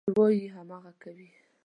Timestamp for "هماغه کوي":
0.55-1.29